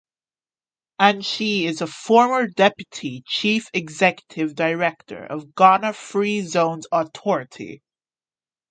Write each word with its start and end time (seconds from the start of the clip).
And 0.97 1.23
she 1.23 1.67
is 1.67 1.77
the 1.77 1.85
former 1.85 2.47
Deputy 2.47 3.21
Chief 3.27 3.67
Executive 3.71 4.55
Director 4.55 5.23
of 5.27 5.53
Ghana 5.53 5.93
Free 5.93 6.41
Zones 6.41 6.87
Authority 6.91 7.83